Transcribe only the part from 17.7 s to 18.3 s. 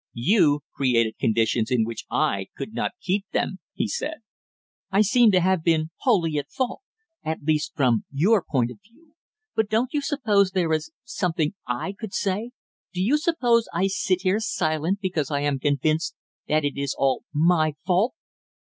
fault?"